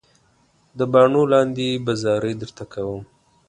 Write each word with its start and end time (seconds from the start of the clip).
د 0.77 0.79
باڼو 0.91 1.23
لاندې 1.31 1.67
به 1.85 1.93
زارۍ 2.03 2.33
درته 2.41 2.63
کوم. 2.73 3.01